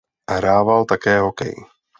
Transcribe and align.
Hrával 0.35 0.85
také 0.89 1.19
hokej. 1.21 1.53